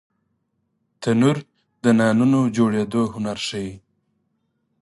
[1.01, 1.37] تنور
[1.83, 3.71] د نانونو جوړېدو هنر ښيي